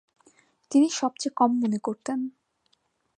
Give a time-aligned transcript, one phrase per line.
[0.71, 2.19] তিনি সবচেয়ে কম মনে করতেন।